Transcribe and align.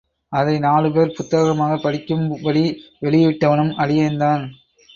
அதை 0.33 0.55
நாலுபேர் 0.59 1.13
புத்தகமாகப் 1.17 1.83
படிக்கும்படி 1.83 2.65
வெளியிட்டவனும் 3.01 3.73
அடியேன்தான்! 3.77 4.45